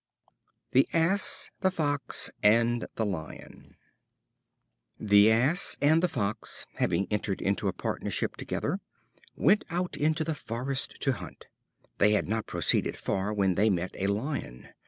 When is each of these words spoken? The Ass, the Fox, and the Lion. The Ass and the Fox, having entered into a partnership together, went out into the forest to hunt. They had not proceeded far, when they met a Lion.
The 0.71 0.87
Ass, 0.93 1.51
the 1.59 1.69
Fox, 1.69 2.31
and 2.41 2.87
the 2.95 3.05
Lion. 3.05 3.75
The 4.99 5.29
Ass 5.31 5.77
and 5.79 6.01
the 6.01 6.07
Fox, 6.07 6.65
having 6.77 7.05
entered 7.11 7.39
into 7.39 7.67
a 7.67 7.71
partnership 7.73 8.35
together, 8.35 8.79
went 9.35 9.63
out 9.69 9.95
into 9.95 10.23
the 10.23 10.33
forest 10.33 10.95
to 11.01 11.11
hunt. 11.11 11.45
They 11.99 12.13
had 12.13 12.27
not 12.27 12.47
proceeded 12.47 12.97
far, 12.97 13.31
when 13.31 13.53
they 13.53 13.69
met 13.69 13.91
a 13.93 14.07
Lion. 14.07 14.69